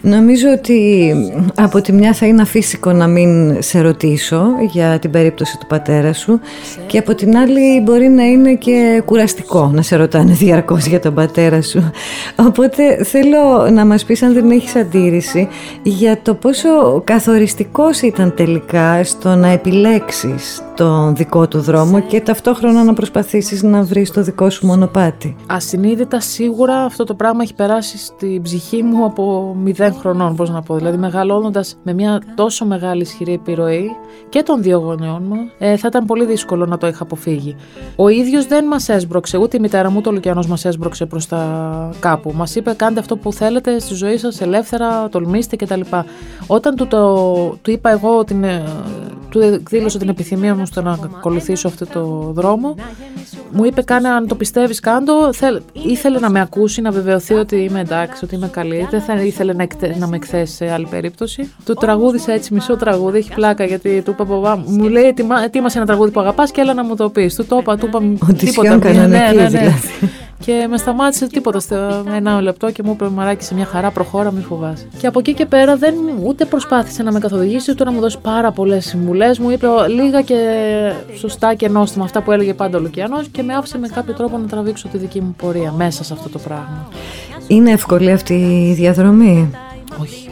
Νομίζω 0.00 0.48
ότι 0.50 1.12
από 1.54 1.80
τη 1.80 1.92
μια 1.92 2.12
θα 2.12 2.26
είναι 2.26 2.42
αφύσικο 2.42 2.92
να 2.92 3.06
μην 3.06 3.62
σε 3.62 3.80
ρωτήσω 3.80 4.46
για 4.70 4.98
την 4.98 5.10
περίπτωση 5.10 5.58
του 5.58 5.66
πατέρα 5.66 6.12
σου 6.12 6.40
και 6.86 6.98
από 6.98 7.14
την 7.14 7.36
άλλη 7.36 7.80
μπορεί 7.80 8.08
να 8.08 8.24
είναι 8.24 8.54
και 8.54 9.02
κουραστικό 9.04 9.70
να 9.74 9.82
σε 9.82 9.96
ρωτάνε 9.96 10.32
διαρκώς 10.32 10.86
για 10.86 11.00
τον 11.00 11.14
πατέρα 11.14 11.62
σου. 11.62 11.90
Οπότε 12.36 13.04
θέλω 13.04 13.70
να 13.72 13.84
μας 13.84 14.04
πεις 14.04 14.22
αν 14.22 14.32
δεν 14.32 14.50
έχεις 14.50 14.76
αντίρρηση 14.76 15.48
για 15.82 16.18
το 16.22 16.34
πόσο 16.34 17.00
καθοριστικός 17.04 18.00
ήταν 18.00 18.34
τελικά 18.36 19.04
στο 19.04 19.34
να 19.34 19.48
επιλέξεις 19.48 20.62
τον 20.76 21.16
δικό 21.16 21.48
του 21.48 21.60
δρόμο 21.60 22.00
και 22.00 22.20
ταυτόχρονα 22.20 22.84
να 22.84 22.92
προσπαθήσεις 22.92 23.62
να 23.62 23.82
βρεις 23.82 24.10
το 24.10 24.22
δικό 24.22 24.50
σου 24.50 24.66
μονοπάτι. 24.66 25.36
Ασυνείδητα 25.46 26.20
σίγουρα 26.20 26.76
αυτό 26.76 27.04
το 27.04 27.14
πράγμα 27.14 27.42
έχει 27.42 27.54
περάσει 27.54 27.98
στην 27.98 28.42
ψυχή 28.42 28.82
μου 28.82 29.04
από 29.04 29.56
μηδέν 29.62 29.94
χρονών, 29.94 30.36
πώς 30.36 30.50
να 30.50 30.62
πω. 30.62 30.74
Δηλαδή 30.74 30.96
μεγαλώνοντας 30.96 31.76
με 31.82 31.92
μια 31.92 32.22
τόσο 32.34 32.66
μεγάλη 32.66 33.02
ισχυρή 33.02 33.32
επιρροή 33.32 33.90
και 34.28 34.42
των 34.42 34.62
δύο 34.62 34.78
γονιών 34.78 35.22
μου, 35.28 35.36
ε, 35.58 35.76
θα 35.76 35.88
ήταν 35.88 36.04
πολύ 36.04 36.24
δύσκολο 36.24 36.66
να 36.66 36.78
το 36.78 36.86
είχα 36.86 37.02
αποφύγει. 37.02 37.56
Ο 37.96 38.08
ίδιος 38.08 38.46
δεν 38.46 38.64
μας 38.64 38.88
έσπρωξε, 38.88 39.36
ούτε 39.36 39.56
η 39.56 39.60
μητέρα 39.60 39.90
μου, 39.90 40.00
το 40.00 40.12
Λουκιανός 40.12 40.46
μας 40.46 40.64
έσπρωξε 40.64 41.06
προς 41.06 41.26
τα 41.26 41.90
κάπου. 42.00 42.32
Μας 42.34 42.54
είπε 42.54 42.72
κάντε 42.72 43.00
αυτό 43.00 43.16
που 43.16 43.32
θέλετε 43.32 43.78
στη 43.78 43.94
ζωή 43.94 44.16
σας 44.16 44.40
ελεύθερα, 44.40 45.08
τολμήστε 45.08 45.56
κτλ. 45.56 45.80
Όταν 46.46 46.74
του, 46.74 46.86
το, 46.86 47.14
του 47.62 47.70
είπα 47.70 47.90
εγώ, 47.90 48.24
την, 48.24 48.44
ε, 48.44 48.62
του 49.36 49.42
εκδήλωσα 49.42 49.98
την 49.98 50.08
επιθυμία 50.08 50.54
μου 50.54 50.66
στο 50.66 50.82
να 50.82 50.92
ακολουθήσω 50.92 51.68
αυτό 51.68 51.86
το 51.86 52.32
δρόμο. 52.32 52.74
Μου 53.50 53.64
είπε 53.64 53.82
κάνε 53.82 54.08
αν 54.08 54.26
το 54.26 54.34
πιστεύεις 54.34 54.80
κάντο. 54.80 55.30
Ήθελε 55.72 56.18
να 56.18 56.30
με 56.30 56.40
ακούσει, 56.40 56.80
να 56.80 56.90
βεβαιωθεί 56.90 57.34
ότι 57.34 57.56
είμαι 57.56 57.80
εντάξει, 57.80 58.24
ότι 58.24 58.34
είμαι 58.34 58.48
καλή. 58.48 58.86
Δεν 58.90 59.00
θα 59.00 59.14
ήθελε 59.14 59.52
να, 59.52 59.66
να 59.98 60.06
με 60.06 60.16
εκθέσει 60.16 60.54
σε 60.54 60.70
άλλη 60.70 60.86
περίπτωση. 60.90 61.52
Του 61.64 61.74
τραγούδισα 61.74 62.32
έτσι 62.32 62.54
μισό 62.54 62.76
τραγούδι, 62.76 63.18
έχει 63.18 63.34
πλάκα 63.34 63.64
γιατί 63.64 64.02
του 64.02 64.16
είπα 64.18 64.56
μου 64.66 64.88
λέει 64.88 65.14
ετοίμασε 65.44 65.78
ένα 65.78 65.86
τραγούδι 65.86 66.10
που 66.10 66.20
αγαπάς 66.20 66.50
και 66.50 66.60
έλα 66.60 66.74
να 66.74 66.84
μου 66.84 66.96
το 66.96 67.10
πεις. 67.10 67.34
Του 67.34 67.46
το 67.46 67.58
είπα, 67.60 67.76
του 67.76 67.86
είπα 67.86 68.32
τίποτα. 68.32 68.76
Ναι, 68.76 69.06
ναι, 69.06 69.32
ναι, 69.34 69.48
ναι. 69.48 69.74
Δηλαδή. 70.38 70.62
Και 70.62 70.66
με 70.68 70.76
σταμάτησε 70.76 71.26
τίποτα 71.26 71.60
στο 71.60 72.04
ένα 72.14 72.40
λεπτό 72.40 72.70
και 72.70 72.82
μου 72.82 72.92
είπε 72.92 73.08
Μαράκι 73.08 73.44
σε 73.44 73.54
μια 73.54 73.64
χαρά, 73.64 73.90
προχώρα, 73.90 74.32
μη 74.32 74.40
φοβάσαι. 74.40 74.88
Και 74.98 75.06
από 75.06 75.18
εκεί 75.18 75.34
και 75.34 75.46
πέρα 75.46 75.76
δεν 75.76 75.94
ούτε 76.24 76.44
προσπάθησε 76.44 77.02
να 77.02 77.12
με 77.12 77.18
καθοδηγήσει 77.18 77.70
ούτε 77.70 77.84
να 77.84 77.92
μου 77.92 78.00
δώσει 78.00 78.18
πάρα 78.18 78.52
πολλές 78.52 78.84
συμβουλές. 78.84 79.38
Μου 79.38 79.50
είπε 79.50 79.66
λίγα 79.88 80.22
και 80.22 80.36
σωστά 81.14 81.54
και 81.54 81.68
νόστιμα 81.68 82.04
αυτά 82.04 82.22
που 82.22 82.32
έλεγε 82.32 82.54
πάντα 82.54 82.78
ο 82.78 82.80
Λουκιανός 82.80 83.28
και 83.28 83.42
με 83.42 83.54
άφησε 83.54 83.78
με 83.78 83.88
κάποιο 83.88 84.14
τρόπο 84.14 84.38
να 84.38 84.46
τραβήξω 84.46 84.88
τη 84.88 84.98
δική 84.98 85.20
μου 85.20 85.34
πορεία 85.36 85.72
μέσα 85.72 86.04
σε 86.04 86.12
αυτό 86.12 86.28
το 86.28 86.38
πράγμα. 86.38 86.88
Είναι 87.46 87.70
εύκολη 87.70 88.10
αυτή 88.10 88.34
η 88.70 88.72
διαδρομή; 88.74 89.50
Όχι. 90.00 90.25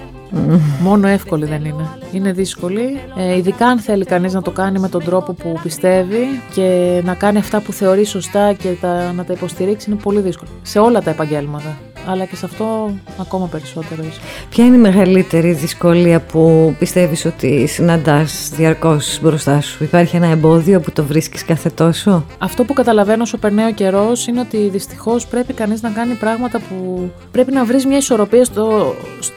Μόνο 0.81 1.09
εύκολη 1.09 1.45
δεν 1.45 1.65
είναι. 1.65 1.89
Είναι 2.13 2.33
δύσκολη. 2.33 3.01
Ε, 3.17 3.37
ειδικά 3.37 3.67
αν 3.67 3.79
θέλει 3.79 4.05
κανείς 4.05 4.33
να 4.33 4.43
το 4.43 4.51
κάνει 4.51 4.79
με 4.79 4.89
τον 4.89 5.05
τρόπο 5.05 5.33
που 5.33 5.59
πιστεύει 5.63 6.27
και 6.55 7.01
να 7.05 7.15
κάνει 7.15 7.39
αυτά 7.39 7.61
που 7.61 7.73
θεωρεί 7.73 8.05
σωστά 8.05 8.53
και 8.53 8.69
τα, 8.81 9.13
να 9.13 9.25
τα 9.25 9.33
υποστηρίξει 9.33 9.91
είναι 9.91 10.01
πολύ 10.03 10.21
δύσκολο. 10.21 10.51
Σε 10.63 10.79
όλα 10.79 11.03
τα 11.03 11.11
επαγγέλματα. 11.11 11.77
Αλλά 12.07 12.25
και 12.25 12.37
σε 12.37 12.45
αυτό 12.45 12.91
ακόμα 13.21 13.47
περισσότερο 13.47 14.03
ίσως. 14.03 14.21
Ποια 14.49 14.65
είναι 14.65 14.77
η 14.77 14.79
μεγαλύτερη 14.79 15.53
δυσκολία 15.53 16.21
που 16.21 16.75
πιστεύεις 16.79 17.25
ότι 17.25 17.67
συναντάς 17.67 18.51
διαρκώς 18.57 19.19
μπροστά 19.23 19.61
σου; 19.61 19.85
Υπάρχει 19.85 20.17
ένα 20.17 20.27
εμπόδιο 20.27 20.81
που 20.81 20.93
το 20.93 21.05
βρίσκεις 21.05 21.45
κάθε 21.45 21.71
τόσο; 21.71 22.25
Αυτό 22.39 22.65
που 22.65 22.73
καταλαβαίνω 22.73 23.23
όσο 23.23 23.37
περνάει 23.37 23.71
ο 23.71 23.75
καιρός 23.75 24.27
είναι 24.27 24.41
ότι 24.41 24.69
δυστυχώς 24.69 25.27
πρέπει 25.27 25.53
κανείς 25.53 25.83
να 25.83 25.91
κάνει 25.91 26.15
πράγματα 26.15 26.61
που 26.69 27.11
πρέπει 27.31 27.53
να 27.53 27.65
βρεις 27.65 27.87
μια 27.87 27.97
ισορροπία 27.97 28.45
στο, 28.45 28.95
στο, 29.21 29.35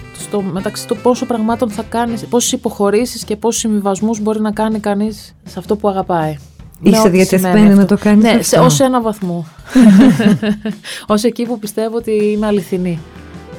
μεταξύ 0.52 0.88
των 0.88 0.98
πόσο 1.02 1.26
πραγμάτων 1.26 1.70
θα 1.70 1.84
κάνεις, 1.90 2.26
πόσες 2.26 2.52
υποχωρήσεις 2.52 3.24
και 3.24 3.36
πόσους 3.36 3.62
συμβιβασμούς 3.62 4.20
μπορεί 4.20 4.42
να 4.42 4.52
κάνει 4.52 4.80
κανείς 4.80 5.36
σε 5.44 5.60
αυτό 5.60 5.76
που 5.76 5.90
αγαπάει. 5.90 6.38
Είσαι 6.82 7.10
διατεθειμένη 7.10 7.74
να 7.74 7.86
το 7.86 7.98
κάνεις 7.98 8.24
Ναι, 8.24 8.30
αυτό. 8.30 8.70
σε, 8.70 8.84
ένα 8.84 9.02
βαθμό. 9.02 9.46
ως 11.08 11.24
εκεί 11.24 11.46
που 11.46 11.60
πιστεύω 11.60 11.96
ότι 11.98 12.12
είμαι 12.12 12.46
αληθινή 12.46 13.00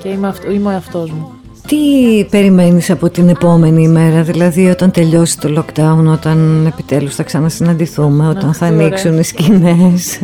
και 0.02 0.08
είμαι, 0.08 0.28
αυτό, 0.28 0.50
είμαι 0.50 0.68
ο 0.68 0.70
εαυτός 0.70 1.10
μου. 1.10 1.32
Τι 1.66 2.24
περιμένεις 2.30 2.90
από 2.90 3.10
την 3.10 3.28
επόμενη 3.28 3.82
ημέρα, 3.82 4.22
δηλαδή 4.22 4.68
όταν 4.68 4.90
τελειώσει 4.90 5.38
το 5.38 5.48
lockdown, 5.58 6.04
όταν 6.12 6.66
επιτέλους 6.66 7.14
θα 7.14 7.22
ξανασυναντηθούμε, 7.22 8.28
όταν 8.28 8.54
θα 8.54 8.66
ανοίξουν 8.66 9.18
οι 9.18 9.22
σκηνές; 9.24 10.20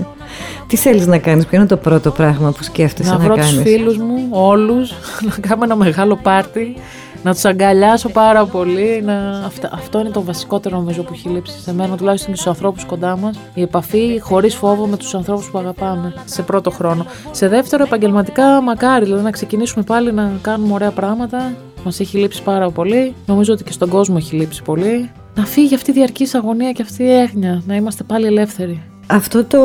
Τι 0.66 0.76
θέλεις 0.76 1.06
να 1.06 1.18
κάνεις, 1.18 1.46
ποιο 1.46 1.58
είναι 1.58 1.66
το 1.66 1.76
πρώτο 1.76 2.10
πράγμα 2.10 2.52
που 2.52 2.62
σκέφτεσαι 2.62 3.10
να, 3.10 3.18
να 3.18 3.26
κάνεις. 3.26 3.44
Να 3.44 3.50
βρω 3.50 3.62
τους 3.62 3.72
φίλους 3.72 3.96
μου, 3.96 4.28
όλους, 4.30 4.92
να 5.30 5.48
κάνουμε 5.48 5.64
ένα 5.64 5.76
μεγάλο 5.76 6.16
πάρτι, 6.16 6.76
να 7.24 7.32
τους 7.32 7.44
αγκαλιάσω 7.44 8.08
πάρα 8.08 8.44
πολύ. 8.46 9.02
Να... 9.04 9.50
Αυτό, 9.72 9.98
είναι 10.00 10.10
το 10.10 10.22
βασικότερο 10.22 10.76
νομίζω 10.76 11.02
που 11.02 11.12
έχει 11.12 11.28
λείψει 11.28 11.60
σε 11.60 11.74
μένα, 11.74 11.96
τουλάχιστον 11.96 12.30
και 12.30 12.40
στους 12.40 12.50
ανθρώπους 12.50 12.84
κοντά 12.84 13.16
μας. 13.16 13.38
Η 13.54 13.62
επαφή 13.62 14.18
χωρίς 14.20 14.54
φόβο 14.54 14.86
με 14.86 14.96
τους 14.96 15.14
ανθρώπους 15.14 15.50
που 15.50 15.58
αγαπάμε 15.58 16.14
σε 16.24 16.42
πρώτο 16.42 16.70
χρόνο. 16.70 17.06
Σε 17.30 17.48
δεύτερο 17.48 17.84
επαγγελματικά 17.84 18.60
μακάρι, 18.60 19.04
δηλαδή 19.04 19.22
να 19.22 19.30
ξεκινήσουμε 19.30 19.84
πάλι 19.84 20.12
να 20.12 20.32
κάνουμε 20.42 20.72
ωραία 20.72 20.90
πράγματα. 20.90 21.52
Μας 21.84 22.00
έχει 22.00 22.18
λείψει 22.18 22.42
πάρα 22.42 22.70
πολύ. 22.70 23.14
Νομίζω 23.26 23.52
ότι 23.52 23.64
και 23.64 23.72
στον 23.72 23.88
κόσμο 23.88 24.14
έχει 24.18 24.36
λείψει 24.36 24.62
πολύ. 24.62 25.10
Να 25.34 25.44
φύγει 25.44 25.74
αυτή 25.74 25.90
η 25.90 25.94
διαρκής 25.94 26.34
αγωνία 26.34 26.72
και 26.72 26.82
αυτή 26.82 27.02
η 27.02 27.12
έγνοια, 27.12 27.62
να 27.66 27.74
είμαστε 27.74 28.02
πάλι 28.02 28.26
ελεύθεροι 28.26 28.82
Αυτό 29.06 29.44
το 29.44 29.60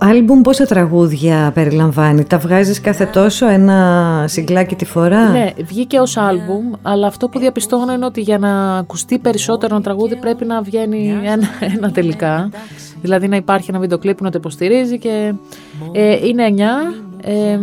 άλμπουμ 0.00 0.40
πόσα 0.40 0.64
τραγούδια 0.64 1.50
περιλαμβάνει, 1.54 2.24
τα 2.24 2.38
βγάζεις 2.38 2.80
κάθε 2.80 3.04
τόσο 3.04 3.46
ένα 3.48 4.24
συγκλάκι 4.28 4.74
τη 4.74 4.84
φορά; 4.84 5.28
Ναι, 5.28 5.50
βγήκε 5.64 5.98
ως 5.98 6.16
άλμπουμ, 6.16 6.72
αλλά 6.82 7.06
αυτό 7.06 7.28
που 7.28 7.38
διαπιστώνω 7.38 7.92
είναι 7.92 8.04
ότι 8.04 8.20
για 8.20 8.38
να 8.38 8.76
ακουστεί 8.76 9.18
περισσότερο 9.18 9.74
ένα 9.74 9.84
τραγούδι 9.84 10.16
πρέπει 10.16 10.44
να 10.44 10.62
βγαίνει 10.62 11.20
ένα, 11.24 11.46
ένα 11.76 11.90
τελικά. 11.90 12.50
Δηλαδή 13.00 13.28
να 13.28 13.36
υπάρχει 13.36 13.70
ένα 13.70 13.78
βίντεο 13.78 13.98
κλιπ 13.98 14.16
που 14.16 14.24
να 14.24 14.30
το 14.30 14.38
υποστηρίζει 14.38 14.98
και 14.98 15.34
ε, 15.92 16.26
είναι 16.26 16.44
εννιά. 16.44 16.94
Ε, 17.22 17.58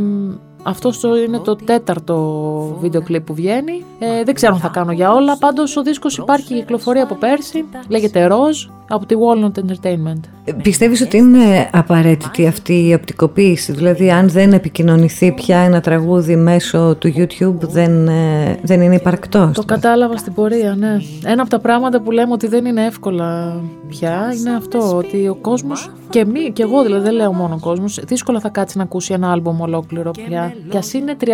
αυτό 0.63 0.91
είναι 1.25 1.39
το 1.39 1.55
τέταρτο 1.55 2.77
βίντεο 2.79 3.01
κλιπ 3.01 3.25
που 3.25 3.34
βγαίνει. 3.34 3.86
Ε, 4.00 4.24
δεν 4.24 4.34
ξέρω 4.34 4.53
αν 4.53 4.60
θα 4.60 4.67
κάνω 4.67 4.91
για 4.91 5.12
όλα. 5.12 5.38
Πάντως 5.38 5.77
ο 5.77 5.81
δίσκος 5.81 6.17
υπάρχει 6.17 6.53
κυκλοφορία 6.53 7.03
από 7.03 7.15
πέρσι. 7.15 7.65
Λέγεται 7.88 8.27
Rose 8.31 8.72
από 8.93 9.05
τη 9.05 9.15
Walnut 9.17 9.60
Entertainment. 9.60 10.19
Πιστεύεις 10.62 11.01
ότι 11.01 11.17
είναι 11.17 11.69
απαραίτητη 11.71 12.48
αυτή 12.48 12.88
η 12.88 12.93
οπτικοποίηση, 12.93 13.71
δηλαδή 13.71 14.12
αν 14.12 14.29
δεν 14.29 14.53
επικοινωνηθεί 14.53 15.31
πια 15.31 15.57
ένα 15.57 15.81
τραγούδι 15.81 16.36
μέσω 16.36 16.95
του 16.95 17.13
YouTube 17.17 17.60
δεν, 17.60 18.07
ε, 18.07 18.60
δεν 18.62 18.81
είναι 18.81 18.95
υπαρκτό. 18.95 19.51
Το 19.53 19.63
κατάλαβα 19.63 20.17
στην 20.17 20.33
πορεία, 20.33 20.75
ναι. 20.75 20.98
Ένα 21.25 21.41
από 21.41 21.50
τα 21.50 21.60
πράγματα 21.60 22.01
που 22.01 22.12
λέμε 22.12 22.33
ότι 22.33 22.48
δεν 22.48 22.65
είναι 22.65 22.86
εύκολα 22.86 23.62
πια 23.88 24.33
είναι 24.39 24.55
αυτό, 24.55 24.98
ότι 24.98 25.27
ο 25.27 25.36
κόσμος 25.36 25.89
και, 26.10 26.25
μη, 26.25 26.51
και 26.53 26.63
εγώ 26.63 26.83
δηλαδή 26.83 27.03
δεν 27.03 27.13
λέω 27.13 27.33
μόνο 27.33 27.53
ο 27.53 27.60
κόσμος, 27.60 28.00
δύσκολα 28.05 28.39
θα 28.39 28.50
κάτσει 28.50 28.77
να 28.77 28.83
ακούσει 28.83 29.13
ένα 29.13 29.31
άλμπομ 29.31 29.62
ολόκληρο 29.62 30.12
πια. 30.12 30.53
Και 30.69 30.77
ας 30.77 30.93
είναι 30.93 31.15
30, 31.19 31.25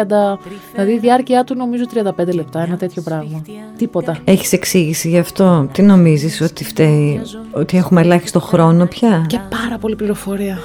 δηλαδή 0.71 0.91
η 0.91 0.99
διάρκεια 0.99 1.43
του 1.43 1.55
νομίζω 1.55 1.83
35 1.93 2.33
λεπτά, 2.33 2.59
ένα 2.61 2.77
τέτοιο 2.77 3.01
πράγμα. 3.01 3.41
Τίποτα. 3.77 4.17
Έχεις 4.23 4.53
εξήγηση 4.53 5.09
γι' 5.09 5.17
αυτό, 5.17 5.69
τι 5.71 5.81
νομίζεις 5.81 6.41
ότι 6.41 6.63
φταίει; 6.63 7.21
Ότι 7.57 7.77
έχουμε 7.77 8.01
ελάχιστο 8.01 8.39
χρόνο 8.39 8.85
πια. 8.85 9.25
Και 9.27 9.39
πάρα 9.49 9.77
πολύ 9.77 9.95
πληροφορία. 9.95 10.59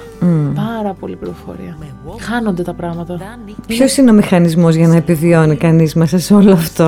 Πάρα 0.55 0.95
πολύ 1.00 1.17
πληροφορία. 1.17 1.76
Χάνονται 2.21 2.62
τα 2.62 2.75
πράγματα. 2.75 3.19
Ποιος 3.67 3.97
είναι 3.97 4.11
ο 4.11 4.14
μηχανισμός 4.14 4.75
για 4.75 4.88
να 4.88 4.97
επιβιώνει 4.97 5.57
κανείς 5.57 5.95
μέσα 5.95 6.19
σε 6.19 6.35
όλο 6.35 6.52
αυτό; 6.52 6.85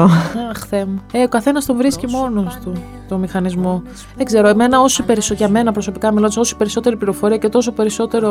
Αχ, 0.50 0.66
Θεέ 0.68 0.84
μου. 0.84 1.02
Ε, 1.12 1.22
ο 1.22 1.28
καθένας 1.28 1.64
τον 1.64 1.76
βρίσκει 1.76 2.06
μόνος 2.06 2.58
του 2.64 2.72
το 3.08 3.18
μηχανισμό. 3.18 3.82
Δεν 4.16 4.26
ξέρω, 4.26 4.48
εμένα 4.48 4.80
όσο 4.80 5.02
περισσότερο, 5.02 5.38
για 5.38 5.48
μένα 5.48 5.72
προσωπικά 5.72 6.12
μιλώντα, 6.12 6.40
όσο 6.40 6.56
περισσότερη 6.56 6.96
πληροφορία 6.96 7.36
και 7.36 7.48
τόσο 7.48 7.72
περισσότερο, 7.72 8.30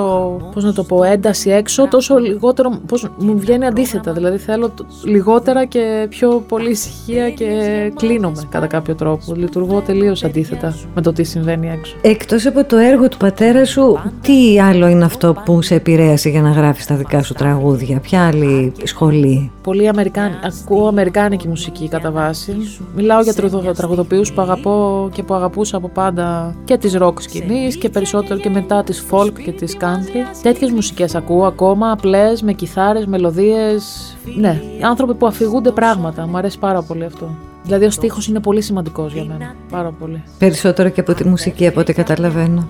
πώς 0.54 0.64
να 0.64 0.74
το 0.74 0.84
πω, 0.84 1.04
ένταση 1.04 1.50
έξω, 1.50 1.88
τόσο 1.88 2.18
λιγότερο, 2.18 2.82
πώς, 2.88 3.10
μου 3.18 3.40
βγαίνει 3.40 3.66
αντίθετα. 3.66 4.14
Δηλαδή 4.14 4.38
θέλω 4.38 4.74
λιγότερα 5.04 5.66
και 5.66 6.08
πιο 6.10 6.44
πολύ 6.48 6.70
ησυχία 6.70 7.30
και 7.30 7.48
κλείνομαι 7.96 8.48
κατά 8.50 8.68
κάποιο 8.68 8.96
τρόπο. 8.96 9.34
Λειτουργώ 9.34 9.82
τελείως 9.82 10.24
αντίθετα 10.24 10.76
με 10.96 11.02
το 11.02 11.14
τι 11.14 11.24
συμβαίνει 11.24 11.70
έξω. 11.70 11.96
Εκτός 12.02 12.46
από 12.46 12.66
το 12.66 12.78
έργο 12.78 13.08
του 13.08 13.18
πατέρα 13.18 13.66
σου, 13.66 14.00
τι 14.22 14.60
άλλο 14.60 14.88
είναι 14.94 15.06
αυτό 15.06 15.34
που 15.46 15.62
σε 15.62 15.76
επηρέασε 15.76 16.30
για 16.30 16.42
να 16.42 16.52
γράφεις 16.52 16.86
τα 16.86 16.96
δικά 16.96 17.24
σου 17.24 17.34
τραγούδια, 17.34 18.00
ποια 18.00 18.28
άλλη 18.28 18.74
σχολή; 18.84 19.52
Πολύ 19.64 19.88
Αμερικάνη, 19.88 20.36
ακούω 20.44 20.88
αμερικάνικη 20.88 21.48
μουσική 21.48 21.88
κατά 21.88 22.12
βάση. 22.12 22.56
Μιλάω 22.96 23.22
για 23.22 23.34
τραγουδοποιούς 23.74 24.34
που 24.34 24.42
αγαπώ 24.42 25.10
και 25.14 25.24
που 25.24 25.34
αγαπούσα 25.34 25.78
από 25.78 25.88
πάντα 25.88 26.56
και 26.64 26.78
της 26.78 26.98
rock 27.00 27.14
σκηνής 27.18 27.78
και 27.78 27.90
περισσότερο 27.90 28.40
και 28.40 28.50
μετά 28.50 28.84
της 28.84 29.06
folk 29.12 29.34
και 29.44 29.52
της 29.52 29.78
country. 29.80 30.42
Τέτοιες 30.42 30.72
μουσικές 30.72 31.16
ακούω 31.16 31.46
ακόμα, 31.46 31.92
απλές, 31.92 32.42
με 32.42 32.54
κιθάρες, 32.54 33.06
μελωδίες. 33.06 34.16
Ναι, 34.38 34.62
άνθρωποι 34.82 35.14
που 35.14 35.28
αφηγούνται 35.28 35.72
πράγματα. 35.72 36.28
Μου 36.28 36.38
αρέσει 36.38 36.60
πάρα 36.60 36.82
πολύ 36.82 37.04
αυτό. 37.04 37.30
Δηλαδή 37.64 37.86
ο 37.86 37.92
στίχος 37.92 38.28
είναι 38.28 38.40
πολύ 38.40 38.62
σημαντικός 38.62 39.14
για 39.14 39.24
μένα. 39.24 39.56
Πάρα 39.72 39.92
πολύ. 40.00 40.24
Περισσότερο 40.38 40.90
και 40.90 41.00
από 41.00 41.14
τη 41.14 41.28
μουσική 41.28 41.68
από 41.68 41.80
ό,τι 41.80 41.94
καταλαβαίνω. 41.94 42.68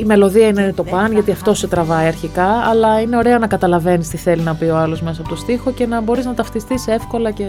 Η 0.00 0.04
μελωδία 0.04 0.46
είναι 0.46 0.72
το 0.76 0.84
παν 0.84 1.12
γιατί 1.12 1.30
αυτό 1.30 1.54
σε 1.54 1.68
τραβάει 1.68 2.06
αρχικά, 2.06 2.46
αλλά 2.46 3.00
είναι 3.00 3.16
ωραίο 3.16 3.38
να 3.38 3.46
καταλαβαίνεις 3.46 4.08
τι 4.08 4.16
θέλει 4.16 4.42
να 4.42 4.54
πει 4.54 4.64
ο 4.64 4.76
άλλος 4.76 5.02
μέσα 5.02 5.20
από 5.20 5.30
το 5.30 5.36
στίχο 5.36 5.72
και 5.72 5.86
να 5.86 6.00
μπορείς 6.00 6.24
να 6.24 6.34
ταυτιστείς 6.34 6.86
εύκολα 6.86 7.30
και 7.30 7.46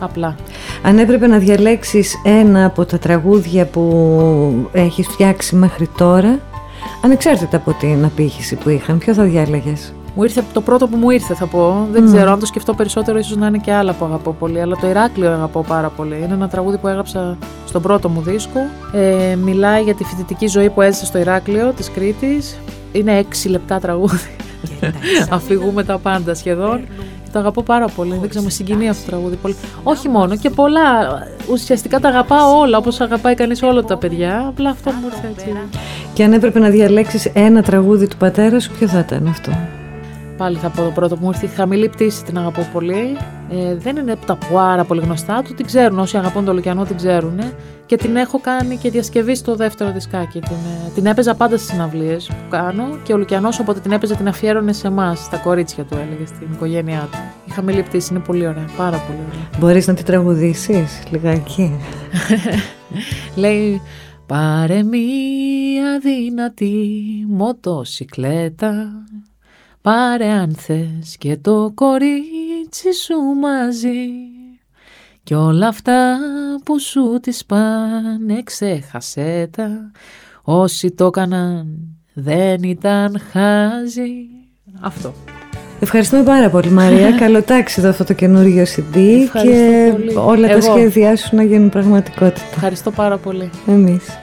απλά. 0.00 0.36
Αν 0.82 0.98
έπρεπε 0.98 1.26
να 1.26 1.38
διαλέξεις 1.38 2.14
ένα 2.24 2.64
από 2.64 2.84
τα 2.84 2.98
τραγούδια 2.98 3.66
που 3.66 4.68
έχεις 4.72 5.06
φτιάξει 5.06 5.56
μέχρι 5.56 5.88
τώρα, 5.98 6.38
ανεξάρτητα 7.04 7.56
από 7.56 7.72
την 7.72 8.04
απήχηση 8.04 8.56
που 8.56 8.68
είχαν, 8.68 8.98
ποιο 8.98 9.14
θα 9.14 9.22
διάλεγες; 9.22 9.92
Μου 10.18 10.24
ήρθε 10.24 10.44
το 10.52 10.60
πρώτο 10.60 10.88
που 10.88 10.96
μου 10.96 11.10
ήρθε, 11.10 11.34
θα 11.34 11.46
πω. 11.46 11.88
Δεν 11.92 12.06
ξέρω, 12.06 12.30
αν 12.30 12.38
το 12.38 12.46
σκεφτώ 12.46 12.74
περισσότερο, 12.74 13.18
ίσως 13.18 13.36
να 13.36 13.46
είναι 13.46 13.58
και 13.58 13.72
άλλα 13.72 13.92
που 13.92 14.04
αγαπώ 14.04 14.32
πολύ. 14.32 14.60
Αλλά 14.60 14.76
το 14.80 14.88
Ηράκλειο 14.88 15.30
αγαπώ 15.30 15.64
πάρα 15.68 15.88
πολύ. 15.88 16.16
Είναι 16.16 16.34
ένα 16.34 16.48
τραγούδι 16.48 16.78
που 16.78 16.88
έγραψα 16.88 17.36
στον 17.66 17.82
πρώτο 17.82 18.08
μου 18.08 18.20
δίσκο. 18.20 18.60
Ε, 18.92 19.36
μιλάει 19.36 19.82
για 19.82 19.94
τη 19.94 20.04
φοιτητική 20.04 20.46
ζωή 20.46 20.70
που 20.70 20.80
έζησε 20.80 21.06
στο 21.06 21.18
Ηράκλειο 21.18 21.72
της 21.76 21.90
Κρήτης. 21.90 22.58
Είναι 22.92 23.18
έξι 23.18 23.48
λεπτά 23.48 23.78
τραγούδι. 23.78 24.36
Αφηγούμε 25.30 25.84
τα 25.84 25.98
πάντα 25.98 26.34
σχεδόν. 26.34 26.86
Το 27.32 27.38
αγαπώ 27.38 27.62
πάρα 27.62 27.88
πολύ. 27.88 28.16
Δεν 28.20 28.28
ξέρω, 28.28 28.44
με 28.44 28.50
συγκινεί 28.50 28.88
αυτό 28.88 29.04
το 29.04 29.10
τραγούδι 29.10 29.36
πολύ. 29.36 29.56
Όχι 29.82 30.08
μόνο 30.08 30.36
και 30.36 30.50
πολλά. 30.50 30.82
Ουσιαστικά 31.50 32.00
τα 32.00 32.08
αγαπάω 32.08 32.58
όλα, 32.58 32.78
όπως 32.78 33.00
αγαπάει 33.00 33.34
κανείς 33.34 33.62
όλα 33.62 33.84
τα 33.84 33.96
παιδιά. 33.96 34.44
Απλά 34.48 34.70
αυτό 34.70 34.90
μου 34.90 35.06
ήρθε 35.06 35.28
έτσι. 35.36 35.56
Και 36.12 36.24
αν 36.24 36.32
έπρεπε 36.32 36.58
να 36.58 36.68
διαλέξεις 36.68 37.30
ένα 37.32 37.62
τραγούδι 37.62 38.06
του 38.06 38.16
πατέρα 38.16 38.60
σου, 38.60 38.70
ποιο 38.78 38.88
θα 38.88 38.98
ήταν 38.98 39.26
αυτό; 39.26 39.52
Πάλι 40.38 40.56
θα 40.56 40.68
πω 40.68 40.82
το 40.82 40.90
πρώτο 40.90 41.16
που 41.16 41.24
μου 41.24 41.30
ήρθε. 41.30 41.46
Η 41.46 41.48
χαμηλή 41.48 41.88
πτήση 41.88 42.24
την 42.24 42.38
αγαπώ 42.38 42.68
πολύ. 42.72 43.16
Ε, 43.50 43.74
δεν 43.74 43.96
είναι 43.96 44.12
από 44.12 44.26
τα 44.26 44.38
πάρα 44.52 44.84
πολύ 44.84 45.00
γνωστά 45.00 45.42
του. 45.42 45.54
Την 45.54 45.66
ξέρουν 45.66 45.98
όσοι 45.98 46.16
αγαπούν 46.16 46.44
το 46.44 46.52
Λουκιανό, 46.52 46.84
την 46.84 46.96
ξέρουν. 46.96 47.40
Και 47.86 47.96
την 47.96 48.16
έχω 48.16 48.38
κάνει 48.40 48.76
και 48.76 48.90
διασκευή 48.90 49.34
στο 49.34 49.54
δεύτερο 49.56 49.92
δισκάκι. 49.92 50.40
Την, 50.40 50.56
ε, 50.86 50.90
την 50.94 51.06
έπαιζα 51.06 51.34
πάντα 51.34 51.56
στις 51.56 51.68
συναυλίες 51.70 52.26
που 52.26 52.48
κάνω. 52.50 52.98
Και 53.02 53.12
ο 53.12 53.16
Λουκιανός, 53.16 53.58
όποτε 53.58 53.80
την 53.80 53.92
έπαιζε, 53.92 54.14
την 54.14 54.28
αφιέρωνε 54.28 54.72
σε 54.72 54.86
εμάς, 54.86 55.18
στα 55.18 55.36
κορίτσια 55.36 55.84
του, 55.84 55.94
έλεγε 55.94 56.26
στην 56.26 56.48
οικογένειά 56.52 57.08
του. 57.12 57.18
Η 57.44 57.50
χαμηλή 57.50 57.82
πτήση 57.82 58.14
είναι 58.14 58.22
πολύ 58.22 58.46
ωραία. 58.46 58.66
Πάρα 58.76 58.96
πολύ 58.96 59.18
ωραία. 59.28 59.48
Μπορείς 59.58 59.86
να 59.86 59.94
την 59.94 60.04
τραγουδήσεις 60.04 61.02
λιγάκι; 61.10 61.72
Λέει. 63.42 63.80
Πάρε 64.26 64.82
μία 64.82 65.98
δυνατή 66.02 66.98
μοτοσυκλέτα 67.28 69.04
Πάρε 69.82 70.28
αν 70.28 70.54
θες 70.54 71.16
και 71.18 71.36
το 71.36 71.72
κορίτσι 71.74 72.92
σου 73.04 73.16
μαζί 73.40 74.06
Κι 75.22 75.34
όλα 75.34 75.68
αυτά 75.68 76.18
που 76.64 76.80
σου 76.80 77.18
τις 77.22 77.44
πάνε 77.44 78.42
ξέχασέ 78.44 79.50
τα 79.56 79.90
Όσοι 80.42 80.90
το 80.90 81.06
έκαναν 81.06 81.78
δεν 82.12 82.62
ήταν 82.62 83.20
χάζι 83.32 84.28
Αυτό 84.80 85.14
Ευχαριστούμε 85.80 86.22
πάρα 86.22 86.50
πολύ 86.50 86.70
Μαρία. 86.70 87.10
Καλό 87.24 87.42
τάξιδο 87.42 87.88
αυτό 87.88 88.04
το 88.04 88.12
καινούργιο 88.12 88.64
CD 88.64 88.96
και 89.42 89.92
όλα 90.16 90.48
τα 90.48 90.60
σχέδιά 90.60 91.16
σου 91.16 91.36
να 91.36 91.42
γίνουν 91.42 91.68
πραγματικότητα. 91.68 92.46
Ευχαριστώ 92.54 92.90
πάρα 92.90 93.16
πολύ. 93.16 93.50
Εμείς. 93.66 94.18